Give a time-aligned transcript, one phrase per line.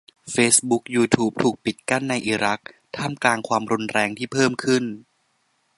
[0.31, 2.61] เฟซบุ๊ก ยูทูบ ถูกปิดกั้นในอิรัก
[2.95, 4.83] ท่ามกลางความรุนแรงที่เพิ่มขึ้น